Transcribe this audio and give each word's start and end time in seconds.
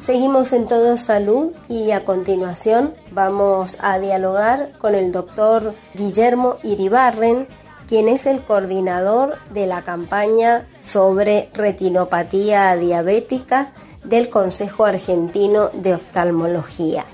Seguimos 0.00 0.54
en 0.54 0.66
Todo 0.66 0.96
Salud 0.96 1.52
y 1.68 1.90
a 1.90 2.06
continuación 2.06 2.94
vamos 3.12 3.76
a 3.82 3.98
dialogar 3.98 4.70
con 4.78 4.94
el 4.94 5.12
doctor 5.12 5.74
Guillermo 5.92 6.56
Iribarren, 6.62 7.46
quien 7.86 8.08
es 8.08 8.24
el 8.24 8.40
coordinador 8.40 9.36
de 9.50 9.66
la 9.66 9.82
campaña 9.82 10.66
sobre 10.78 11.50
retinopatía 11.52 12.74
diabética 12.76 13.74
del 14.02 14.30
Consejo 14.30 14.86
Argentino 14.86 15.68
de 15.74 15.92
Oftalmología. 15.92 17.04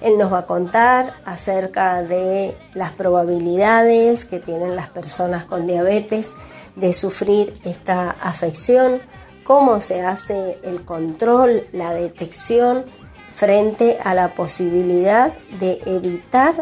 Él 0.00 0.16
nos 0.16 0.32
va 0.32 0.40
a 0.40 0.46
contar 0.46 1.14
acerca 1.24 2.00
de 2.04 2.56
las 2.74 2.92
probabilidades 2.92 4.24
que 4.24 4.38
tienen 4.38 4.76
las 4.76 4.88
personas 4.88 5.46
con 5.46 5.66
diabetes 5.66 6.36
de 6.76 6.92
sufrir 6.92 7.58
esta 7.64 8.10
afección, 8.10 9.00
cómo 9.46 9.80
se 9.80 10.04
hace 10.04 10.58
el 10.64 10.84
control, 10.84 11.62
la 11.72 11.92
detección 11.92 12.84
frente 13.30 13.96
a 14.02 14.12
la 14.12 14.34
posibilidad 14.34 15.32
de 15.60 15.80
evitar 15.86 16.52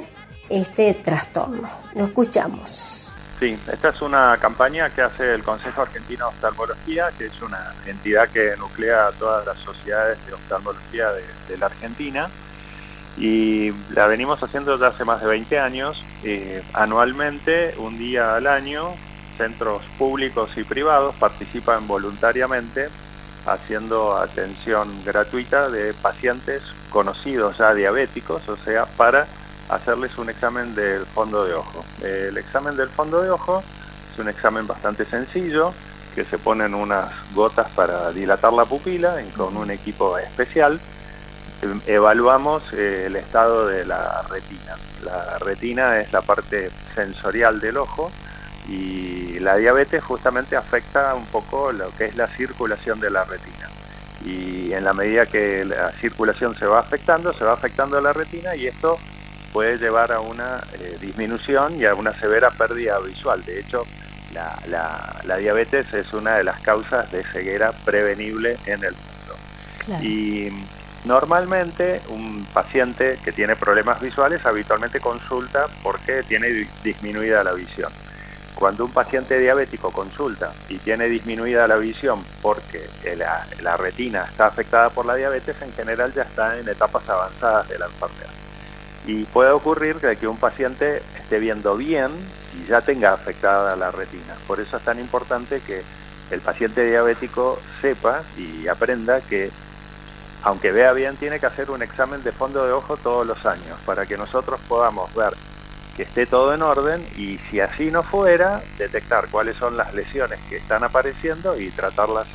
este 0.51 0.93
trastorno. 0.93 1.67
Lo 1.95 2.05
escuchamos. 2.05 3.11
Sí, 3.41 3.59
esta 3.73 3.89
es 3.89 4.03
una 4.03 4.37
campaña 4.37 4.91
que 4.91 5.01
hace 5.01 5.33
el 5.33 5.43
Consejo 5.43 5.81
Argentino 5.81 6.27
de 6.27 6.35
Oftalmología, 6.35 7.09
que 7.17 7.27
es 7.27 7.43
una 7.43 7.75
entidad 7.87 8.29
que 8.29 8.55
nuclea 8.59 9.07
a 9.07 9.13
todas 9.13 9.47
las 9.47 9.57
sociedades 9.59 10.19
de 10.27 10.35
oftalmología 10.35 11.07
de, 11.49 11.57
la 11.57 11.67
Argentina 11.67 12.29
y 13.17 13.71
la 13.91 14.07
venimos 14.09 14.43
haciendo 14.43 14.73
desde 14.73 14.87
hace 14.89 15.05
más 15.05 15.23
de 15.23 15.29
20 15.29 15.59
años, 15.59 16.05
eh, 16.23 16.63
anualmente, 16.75 17.75
un 17.79 17.97
día 17.97 18.35
al 18.37 18.47
año, 18.47 18.95
centros 19.37 19.83
públicos 19.99 20.51
y 20.57 20.65
privados 20.65 21.15
participan 21.17 21.87
voluntariamente 21.87 22.89
haciendo 23.47 24.17
atención 24.17 25.05
gratuita 25.05 25.69
de 25.69 25.93
pacientes 25.95 26.63
conocidos 26.91 27.59
ya 27.59 27.75
diabéticos, 27.75 28.49
o 28.49 28.57
sea, 28.57 28.87
para 28.87 29.27
hacerles 29.69 30.17
un 30.19 30.31
examen 30.31 30.75
del 30.75 31.05
fondo 31.07 31.45
de 31.45 31.55
ojo. 31.55 31.85
El 32.03 32.37
examen 32.39 32.77
del 32.77 32.89
fondo 32.89 33.23
de 33.23 33.31
ojo 33.31 33.63
es 34.13 34.19
un 34.19 34.29
examen 34.29 34.67
bastante 34.67 35.05
sencillo, 35.05 35.73
que 36.15 36.25
se 36.25 36.39
ponen 36.39 36.75
unas 36.75 37.11
gotas 37.35 37.69
para 37.75 38.13
dilatar 38.13 38.53
la 38.53 38.65
pupila 38.65 39.17
con 39.37 39.57
un 39.57 39.71
equipo 39.71 40.17
especial. 40.17 40.81
Evaluamos 41.87 42.63
eh, 42.73 43.05
el 43.07 43.17
estado 43.17 43.67
de 43.67 43.85
la 43.85 44.23
retina. 44.31 44.77
La 45.03 45.39
retina 45.39 45.99
es 45.99 46.13
la 46.13 46.21
parte 46.21 46.71
sensorial 46.95 47.59
del 47.61 47.79
ojo 47.79 48.11
y 48.69 49.39
la 49.41 49.57
diabetes 49.57 50.03
justamente 50.03 50.57
afecta 50.57 51.15
un 51.15 51.27
poco 51.27 51.73
lo 51.73 51.91
que 51.91 52.07
es 52.07 52.17
la 52.17 52.29
circulación 52.29 53.01
de 53.01 53.11
la 53.11 53.25
retina. 53.25 53.69
Y 54.25 54.73
en 54.73 54.85
la 54.85 54.95
medida 54.95 55.27
que 55.27 55.65
la 55.65 55.93
circulación 55.93 56.57
se 56.57 56.67
va 56.67 56.81
afectando, 56.81 57.33
se 57.35 57.45
va 57.45 57.53
afectando 57.53 58.01
la 58.01 58.13
retina 58.13 58.57
y 58.57 58.67
esto 58.67 58.99
puede 59.53 59.77
llevar 59.79 60.13
a 60.13 60.21
una 60.21 60.63
eh, 60.81 60.97
disminución 61.01 61.81
y 61.81 61.85
a 61.85 61.95
una 61.95 62.13
severa 62.19 62.51
pérdida 62.51 62.99
visual. 63.01 63.45
De 63.45 63.61
hecho, 63.61 63.85
la, 64.33 65.37
diabetes 65.39 65.93
es 65.93 66.13
una 66.13 66.37
de 66.37 66.45
las 66.45 66.61
causas 66.61 67.11
de 67.13 67.23
ceguera 67.23 67.73
prevenible 67.73 68.57
en 68.67 68.83
el 68.85 68.95
mundo. 68.95 70.03
Y 70.03 70.51
normalmente 71.05 72.01
un 72.09 72.47
paciente 72.53 73.19
que 73.23 73.33
tiene 73.33 73.57
problemas 73.57 74.01
visuales 74.01 74.45
habitualmente 74.47 75.01
consulta 75.01 75.67
porque 75.83 76.23
tiene 76.23 76.67
disminuida 76.83 77.45
la 77.45 77.53
visión. 77.53 77.93
Cuando 78.55 78.85
un 78.85 78.93
paciente 78.93 79.39
diabético 79.39 79.91
consulta 79.91 80.53
y 80.69 80.79
tiene 80.79 81.07
disminuida 81.07 81.67
la 81.67 81.77
visión 81.77 82.23
porque 82.41 82.89
la, 83.17 83.77
retina 83.77 84.27
está 84.31 84.47
afectada 84.47 84.91
por 84.91 85.07
la 85.07 85.17
diabetes, 85.17 85.61
en 85.61 85.73
general 85.73 86.13
ya 86.15 86.23
está 86.23 86.59
en 86.59 86.69
etapas 86.69 87.09
avanzadas 87.09 87.69
de 87.69 87.79
la 87.79 87.87
enfermedad. 87.87 88.31
Y 89.07 89.25
puede 89.25 89.51
ocurrir 89.51 89.97
que 89.97 90.27
un 90.27 90.39
paciente 90.39 91.03
esté 91.17 91.39
viendo 91.39 91.77
bien 91.77 92.11
y 92.57 92.69
ya 92.69 92.81
tenga 92.81 93.13
afectada 93.13 93.77
la 93.77 93.91
retina. 93.91 94.35
Por 94.47 94.61
eso 94.61 94.77
es 94.77 94.83
tan 94.83 94.99
importante 94.99 95.61
que 95.61 95.83
el 96.31 96.41
paciente 96.41 96.85
diabético 96.87 97.61
sepa 97.83 98.23
y 98.39 98.67
aprenda 98.69 99.21
que 99.21 99.51
aunque 100.45 100.73
vea 100.73 100.93
bien, 100.93 101.17
tiene 101.17 101.41
que 101.41 101.47
hacer 101.47 101.71
un 101.71 101.83
examen 101.83 102.23
de 102.23 102.31
fondo 102.31 102.67
de 102.67 102.73
ojo 102.73 102.99
todos 102.99 103.27
los 103.27 103.47
años 103.47 103.79
para 103.87 104.05
que 104.05 104.19
nosotros 104.19 104.61
podamos 104.69 105.13
ver 105.15 105.33
que 105.97 106.03
esté 106.05 106.27
todo 106.27 106.55
en 106.55 106.63
orden 106.63 107.07
y 107.17 107.39
si 107.51 107.61
así 107.61 107.91
no 107.91 108.03
fuera, 108.03 108.63
detectar 108.79 109.29
cuáles 109.29 109.57
son 109.57 109.77
las 109.77 109.95
lesiones 109.95 110.39
que 110.49 110.57
están 110.57 110.85
apareciendo 110.85 111.59
y 111.59 111.71
tratarlas 111.71 112.27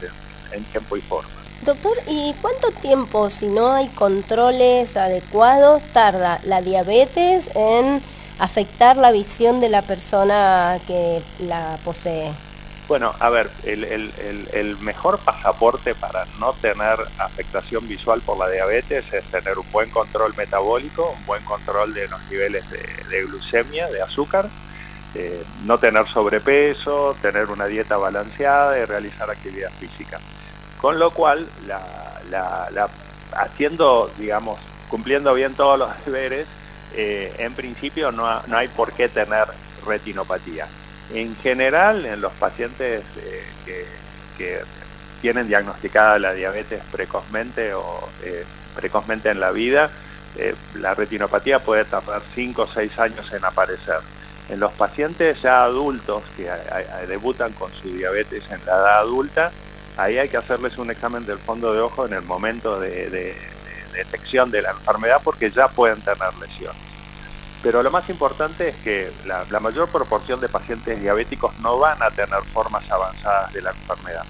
en, 0.51 0.63
tiempo 0.65 0.97
y 0.97 1.01
forma. 1.01 1.29
Doctor, 1.63 1.97
¿y 2.07 2.33
cuánto 2.41 2.71
tiempo, 2.71 3.29
si 3.29 3.47
no 3.47 3.73
hay 3.73 3.89
controles 3.89 4.95
adecuados, 4.95 5.83
tarda 5.91 6.39
la 6.45 6.61
diabetes 6.61 7.49
en 7.55 8.01
afectar 8.39 8.95
la 8.95 9.11
visión 9.11 9.59
de 9.59 9.69
la 9.69 9.81
persona 9.81 10.79
que 10.87 11.21
la 11.39 11.77
posee? 11.83 12.31
Bueno, 12.89 13.13
a 13.19 13.29
ver, 13.29 13.51
el, 13.65 14.77
mejor 14.79 15.19
pasaporte 15.19 15.93
para 15.93 16.25
no 16.39 16.53
tener 16.53 16.97
afectación 17.19 17.87
visual 17.87 18.19
por 18.21 18.39
la 18.39 18.49
diabetes 18.49 19.05
es 19.13 19.23
tener 19.25 19.59
un 19.59 19.71
buen 19.71 19.91
control 19.91 20.33
metabólico, 20.35 21.11
un 21.11 21.23
buen 21.27 21.43
control 21.43 21.93
de 21.93 22.07
los 22.07 22.19
niveles 22.31 22.65
de, 22.71 23.23
glucemia, 23.25 23.87
de 23.89 24.01
azúcar, 24.01 24.49
eh, 25.13 25.43
no 25.65 25.77
tener 25.77 26.07
sobrepeso, 26.07 27.15
tener 27.21 27.51
una 27.51 27.67
dieta 27.67 27.95
balanceada 27.95 28.79
y 28.79 28.85
realizar 28.85 29.29
actividad 29.29 29.69
física. 29.73 30.17
Con 30.81 30.97
lo 30.97 31.11
cual, 31.11 31.47
haciendo, 33.33 34.09
digamos, 34.17 34.59
cumpliendo 34.87 35.35
bien 35.35 35.53
todos 35.53 35.77
los 35.77 36.05
deberes, 36.05 36.47
eh, 36.95 37.35
en 37.37 37.53
principio 37.53 38.11
no, 38.11 38.41
no 38.47 38.57
hay 38.57 38.67
por 38.67 38.93
qué 38.93 39.09
tener 39.09 39.45
retinopatía. 39.85 40.67
En 41.13 41.35
general, 41.37 42.05
en 42.05 42.21
los 42.21 42.31
pacientes 42.33 43.03
eh, 43.17 43.43
que, 44.37 44.61
tienen 45.21 45.49
diagnosticada 45.49 46.17
la 46.17 46.31
diabetes 46.31 46.81
precozmente 46.89 47.73
o 47.73 48.07
eh, 48.23 48.45
precozmente 48.73 49.29
en 49.29 49.41
la 49.41 49.51
vida, 49.51 49.89
eh, 50.37 50.55
la 50.75 50.93
retinopatía 50.93 51.59
puede 51.59 51.83
tardar 51.83 52.21
5 52.35 52.61
o 52.61 52.67
6 52.67 52.99
años 52.99 53.33
en 53.33 53.43
aparecer. 53.43 53.97
En 54.47 54.61
los 54.61 54.71
pacientes 54.71 55.41
ya 55.41 55.63
adultos 55.63 56.23
que 56.37 56.49
debutan 57.07 57.51
con 57.51 57.69
su 57.73 57.89
diabetes 57.89 58.43
en 58.49 58.65
la 58.65 58.71
edad 58.71 58.99
adulta, 58.99 59.51
ahí 59.97 60.17
hay 60.17 60.29
que 60.29 60.37
hacerles 60.37 60.77
un 60.77 60.89
examen 60.89 61.25
del 61.25 61.37
fondo 61.37 61.73
de 61.73 61.81
ojo 61.81 62.05
en 62.05 62.13
el 62.13 62.21
momento 62.21 62.79
de 62.79 63.35
detección 63.93 64.49
de 64.51 64.61
la 64.61 64.71
enfermedad 64.71 65.19
porque 65.21 65.51
ya 65.51 65.67
pueden 65.67 65.99
tener 65.99 66.33
lesiones. 66.39 66.88
Pero 67.61 67.83
lo 67.83 67.91
más 67.91 68.09
importante 68.09 68.69
es 68.69 68.75
que 68.77 69.11
la, 69.25 69.59
mayor 69.59 69.89
proporción 69.89 70.39
de 70.39 70.47
pacientes 70.47 71.01
diabéticos 71.01 71.59
no 71.59 71.77
van 71.77 72.01
a 72.01 72.09
tener 72.09 72.41
formas 72.53 72.89
avanzadas 72.89 73.51
de 73.51 73.61
la 73.61 73.71
enfermedad. 73.71 74.23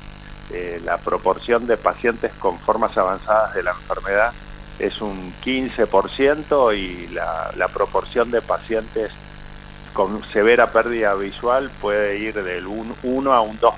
Eh, 0.51 0.81
la 0.83 0.97
proporción 0.97 1.67
de 1.67 1.77
pacientes 1.77 2.31
con 2.39 2.57
formas 2.57 2.97
avanzadas 2.97 3.53
de 3.53 3.61
la 3.61 3.71
enfermedad 3.71 4.33
es 4.79 4.99
un 5.01 5.31
15% 5.43 6.75
y 6.75 7.07
la, 7.13 7.67
proporción 7.71 8.31
de 8.31 8.41
pacientes 8.41 9.11
con 9.93 10.23
severa 10.31 10.71
pérdida 10.71 11.13
visual 11.13 11.69
puede 11.81 12.17
ir 12.17 12.33
del 12.41 12.65
1 12.65 13.33
a 13.33 13.41
un 13.41 13.59
2%. 13.59 13.73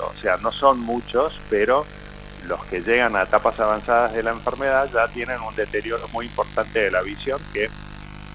O 0.00 0.20
sea, 0.20 0.36
no 0.38 0.52
son 0.52 0.80
muchos, 0.80 1.40
pero 1.48 1.86
los 2.46 2.62
que 2.66 2.80
llegan 2.80 3.16
a 3.16 3.22
etapas 3.22 3.58
avanzadas 3.58 4.12
de 4.12 4.22
la 4.22 4.32
enfermedad 4.32 4.90
ya 4.92 5.08
tienen 5.08 5.40
un 5.40 5.54
deterioro 5.54 6.08
muy 6.08 6.26
importante 6.26 6.80
de 6.80 6.90
la 6.90 7.00
visión 7.00 7.40
que 7.52 7.70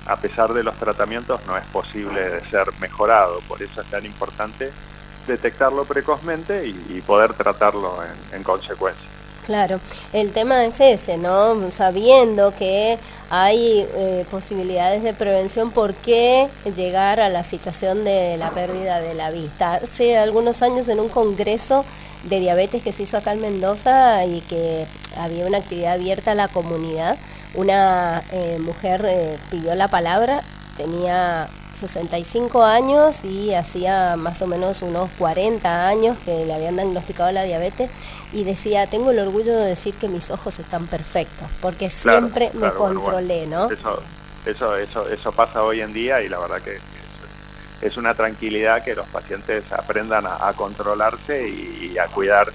a 0.08 0.16
pesar 0.16 0.54
de 0.54 0.64
los 0.64 0.76
tratamientos 0.76 1.40
no 1.46 1.58
es 1.58 1.66
posible 1.66 2.42
ser 2.50 2.68
mejorado. 2.80 3.40
Por 3.48 3.62
eso 3.62 3.82
es 3.82 3.88
tan 3.88 4.06
importante 4.06 4.72
detectarlo 5.28 5.84
precozmente 5.86 6.66
y, 6.66 7.02
poder 7.02 7.34
tratarlo 7.34 7.98
en, 8.34 8.44
consecuencia. 8.44 9.06
Claro, 9.46 9.80
el 10.14 10.32
tema 10.32 10.66
es 10.66 10.80
ese, 10.80 11.18
¿no? 11.18 11.72
Sabiendo 11.72 12.54
que 12.58 12.98
hay 13.30 13.88
eh, 13.96 14.26
posibilidades 14.30 15.04
de 15.04 15.14
prevención, 15.14 15.72
¿por 15.72 15.94
qué 15.94 16.50
llegar 16.76 17.20
a 17.20 17.30
la 17.30 17.44
situación 17.44 18.04
de 18.04 18.38
la 18.38 18.52
pérdida 18.52 19.00
de 19.00 19.14
la 19.14 19.32
vista? 19.32 19.76
Hace 19.76 20.18
algunos 20.18 20.62
años 20.62 20.88
en 20.90 21.00
un 21.00 21.10
congreso 21.10 21.86
de 22.24 22.40
diabetes 22.40 22.84
que 22.84 22.92
se 22.92 23.04
hizo 23.04 23.18
acá 23.18 23.34
en 23.34 23.42
Mendoza 23.42 24.26
y 24.26 24.42
que 24.42 24.86
había 25.18 25.46
una 25.46 25.60
actividad 25.60 25.94
abierta 25.94 26.32
a 26.32 26.36
la 26.36 26.48
comunidad, 26.50 27.18
una 27.54 28.24
eh, 28.32 28.60
mujer 28.60 29.06
eh, 29.08 29.38
pidió 29.50 29.76
la 29.76 29.88
palabra, 29.88 30.42
tenía 30.76 31.50
65 31.74 32.64
años 32.64 33.24
y 33.24 33.54
hacía 33.54 34.16
más 34.16 34.42
o 34.42 34.48
menos 34.48 34.82
unos 34.82 35.10
40 35.18 35.88
años 35.88 36.18
que 36.26 36.46
le 36.46 36.54
habían 36.54 36.76
diagnosticado 36.76 37.32
la 37.32 37.44
diabetes 37.44 37.90
y 38.34 38.44
decía, 38.44 38.88
tengo 38.88 39.12
el 39.12 39.20
orgullo 39.20 39.56
de 39.56 39.66
decir 39.68 39.94
que 39.96 40.08
mis 40.08 40.32
ojos 40.32 40.60
están 40.60 40.88
perfectos, 40.88 41.48
porque 41.62 41.90
siempre 41.90 42.52
me 42.54 42.72
controlé, 42.72 43.48
¿no? 43.48 43.72
Eso, 43.72 44.02
eso, 44.46 44.76
eso, 44.76 45.08
eso 45.08 45.32
pasa 45.32 45.64
hoy 45.64 45.82
en 45.82 45.94
día 45.94 46.22
y 46.22 46.30
la 46.30 46.40
verdad 46.40 46.62
que 46.62 46.78
es 47.82 47.98
una 47.98 48.14
tranquilidad 48.14 48.84
que 48.84 48.96
los 48.96 49.08
pacientes 49.08 49.64
aprendan 49.72 50.26
a, 50.26 50.52
controlarse 50.54 51.48
y, 51.48 51.98
a 51.98 52.08
cuidar 52.08 52.52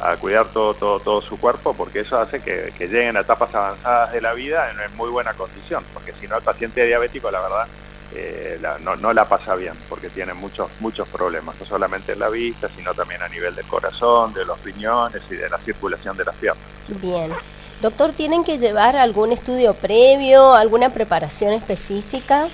a 0.00 0.16
cuidar 0.16 0.48
todo, 0.48 0.74
todo, 0.74 1.00
todo 1.00 1.22
su 1.22 1.38
cuerpo, 1.38 1.74
porque 1.74 2.00
eso 2.00 2.18
hace 2.18 2.40
que, 2.40 2.72
lleguen 2.78 3.16
a 3.16 3.20
etapas 3.20 3.54
avanzadas 3.54 4.12
de 4.12 4.20
la 4.20 4.34
vida 4.34 4.70
en, 4.70 4.96
muy 4.96 5.08
buena 5.08 5.32
condición, 5.34 5.84
porque 5.92 6.12
si 6.12 6.26
no 6.28 6.36
el 6.36 6.42
paciente 6.42 6.84
diabético, 6.84 7.30
la 7.30 7.40
verdad, 7.40 7.66
eh, 8.14 8.60
no, 8.82 8.96
no, 8.96 9.12
la 9.12 9.26
pasa 9.26 9.54
bien, 9.56 9.74
porque 9.88 10.08
tiene 10.08 10.34
muchos, 10.34 10.68
muchos 10.80 11.08
problemas, 11.08 11.56
no 11.58 11.66
solamente 11.66 12.12
en 12.12 12.18
la 12.18 12.28
vista, 12.28 12.68
sino 12.68 12.94
también 12.94 13.22
a 13.22 13.28
nivel 13.28 13.54
del 13.54 13.66
corazón, 13.66 14.32
de 14.32 14.44
los 14.44 14.62
riñones 14.62 15.22
y 15.30 15.34
de 15.34 15.48
la 15.48 15.58
circulación 15.58 16.16
de 16.16 16.24
las 16.24 16.34
piernas. 16.36 16.64
Bien. 16.88 17.32
Doctor, 17.80 18.12
¿tienen 18.12 18.42
que 18.42 18.58
llevar 18.58 18.96
algún 18.96 19.32
estudio 19.32 19.74
previo, 19.74 20.54
alguna 20.54 20.90
preparación 20.90 21.52
específica? 21.52 22.48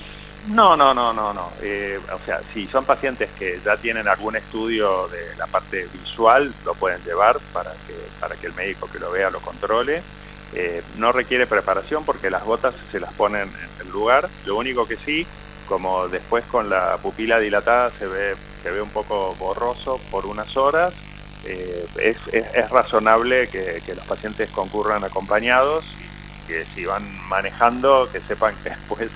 No, 0.47 0.75
no, 0.75 0.93
no, 0.93 1.13
no, 1.13 1.33
no. 1.33 1.51
Eh, 1.61 1.99
o 2.13 2.25
sea, 2.25 2.41
si 2.53 2.67
son 2.67 2.83
pacientes 2.83 3.29
que 3.39 3.61
ya 3.63 3.77
tienen 3.77 4.07
algún 4.07 4.35
estudio 4.35 5.07
de 5.07 5.35
la 5.37 5.47
parte 5.47 5.87
visual, 5.93 6.53
lo 6.65 6.73
pueden 6.73 7.01
llevar 7.03 7.39
para 7.53 7.71
que, 7.87 7.95
para 8.19 8.35
que 8.35 8.47
el 8.47 8.53
médico 8.53 8.89
que 8.91 8.99
lo 8.99 9.11
vea 9.11 9.29
lo 9.29 9.39
controle. 9.39 10.03
Eh, 10.53 10.83
no 10.97 11.11
requiere 11.11 11.47
preparación 11.47 12.03
porque 12.03 12.29
las 12.29 12.43
gotas 12.43 12.75
se 12.91 12.99
las 12.99 13.13
ponen 13.13 13.43
en 13.43 13.87
el 13.87 13.91
lugar. 13.91 14.29
Lo 14.45 14.57
único 14.57 14.85
que 14.85 14.97
sí, 14.97 15.25
como 15.65 16.09
después 16.09 16.43
con 16.45 16.69
la 16.69 16.97
pupila 16.97 17.39
dilatada 17.39 17.91
se 17.97 18.05
ve, 18.05 18.35
se 18.61 18.69
ve 18.69 18.81
un 18.81 18.89
poco 18.89 19.35
borroso 19.35 19.99
por 20.11 20.25
unas 20.25 20.57
horas, 20.57 20.93
eh, 21.45 21.85
es, 22.01 22.17
es, 22.31 22.69
razonable 22.69 23.47
que, 23.49 23.81
que, 23.85 23.95
los 23.95 24.05
pacientes 24.05 24.49
concurran 24.49 25.03
acompañados 25.03 25.83
y 25.83 26.47
que 26.47 26.65
si 26.73 26.85
van 26.85 27.03
manejando, 27.27 28.07
que 28.11 28.21
sepan 28.21 28.55
que 28.63 28.69
después 28.69 29.09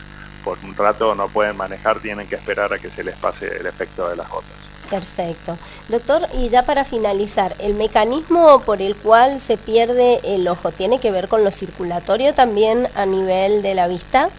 por 0.48 0.58
un 0.64 0.74
rato 0.78 1.14
no 1.14 1.28
pueden 1.28 1.58
manejar, 1.58 2.00
tienen 2.00 2.26
que 2.26 2.36
esperar 2.36 2.74
a 2.74 2.80
que 2.80 2.90
se 2.90 3.04
les 3.04 3.16
pase 3.18 3.58
el 3.58 3.66
efecto 3.66 4.08
de 4.08 4.16
las 4.16 4.30
gotas. 4.30 4.56
Perfecto. 4.90 5.58
Doctor, 5.90 6.26
y 6.34 6.48
ya 6.48 6.64
para 6.64 6.86
finalizar, 6.86 7.54
¿el 7.60 7.74
mecanismo 7.74 8.62
por 8.62 8.82
el 8.82 8.96
cual 8.96 9.42
se 9.42 9.58
pierde 9.58 10.22
el 10.24 10.48
ojo 10.48 10.72
tiene 10.72 11.02
que 11.02 11.12
ver 11.12 11.28
con 11.28 11.44
lo 11.44 11.52
circulatorio 11.52 12.34
también 12.34 12.88
a 12.96 13.06
nivel 13.06 13.62
de 13.62 13.76
la 13.76 13.90
vista? 13.90 14.30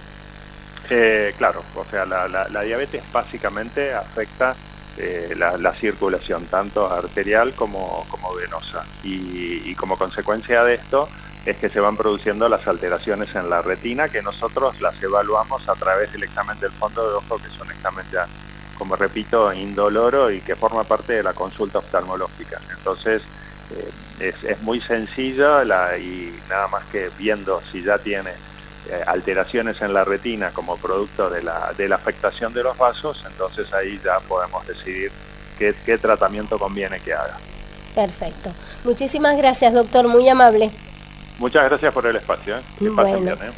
Eh, 0.88 1.34
claro, 1.36 1.62
o 1.76 1.84
sea, 1.84 2.06
la, 2.06 2.62
diabetes 2.62 3.02
básicamente 3.12 3.92
afecta 3.92 4.56
eh, 4.96 5.34
la, 5.36 5.74
circulación, 5.74 6.46
tanto 6.46 6.90
arterial 6.90 7.52
como, 7.52 8.06
como 8.08 8.34
venosa. 8.34 8.82
y 9.02 9.74
como 9.74 9.98
consecuencia 9.98 10.64
de 10.64 10.76
esto, 10.76 11.06
es 11.44 11.56
que 11.56 11.68
se 11.68 11.80
van 11.80 11.96
produciendo 11.96 12.48
las 12.48 12.66
alteraciones 12.66 13.34
en 13.34 13.48
la 13.48 13.62
retina 13.62 14.08
que 14.08 14.22
nosotros 14.22 14.80
las 14.80 15.00
evaluamos 15.02 15.68
a 15.68 15.74
través 15.74 16.12
del 16.12 16.24
examen 16.24 16.58
del 16.60 16.72
fondo 16.72 17.08
de 17.08 17.16
ojo, 17.16 17.38
que 17.38 17.46
es 17.46 17.60
un 17.60 17.70
examen 17.70 18.04
ya, 18.12 18.26
como 18.76 18.96
repito, 18.96 19.52
indoloro 19.52 20.30
y 20.30 20.40
que 20.40 20.56
forma 20.56 20.84
parte 20.84 21.14
de 21.14 21.22
la 21.22 21.32
consulta 21.32 21.78
oftalmológica. 21.78 22.60
Entonces, 22.76 23.22
eh, 24.20 24.34
es, 24.42 24.62
muy 24.62 24.80
sencillo 24.80 25.62
y 25.62 26.38
nada 26.48 26.68
más 26.68 26.84
que 26.86 27.10
viendo 27.18 27.62
si 27.70 27.82
ya 27.82 27.98
tiene 27.98 28.30
eh, 28.90 29.02
alteraciones 29.06 29.80
en 29.82 29.94
la 29.94 30.04
retina 30.04 30.50
como 30.50 30.76
producto 30.76 31.30
de 31.30 31.42
la, 31.42 31.72
de 31.76 31.88
la 31.88 31.96
afectación 31.96 32.52
de 32.52 32.62
los 32.62 32.76
vasos, 32.76 33.24
entonces 33.30 33.72
ahí 33.72 34.00
ya 34.02 34.18
podemos 34.20 34.66
decidir 34.66 35.12
qué, 35.58 35.74
qué 35.84 35.98
tratamiento 35.98 36.58
conviene 36.58 37.00
que 37.00 37.12
haga. 37.12 37.38
Perfecto. 37.94 38.52
Muchísimas 38.84 39.36
gracias, 39.36 39.72
doctor. 39.74 40.08
Muy 40.08 40.28
amable. 40.28 40.70
Muchas 41.38 41.64
gracias 41.68 41.92
por 41.92 42.06
el 42.06 42.16
espacio. 42.16 42.58
¿eh? 42.58 42.62
Que 42.78 42.90
pasen 42.90 43.24
bien. 43.24 43.36
¿eh? 43.42 43.50